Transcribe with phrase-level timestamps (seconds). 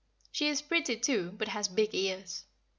[0.31, 2.45] She is pretty too, but has big ears.